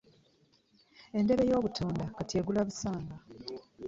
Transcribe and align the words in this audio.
Endebe 1.17 1.43
y'obutunda 1.49 2.03
kati 2.15 2.33
egula 2.39 2.61
busanga. 2.67 3.15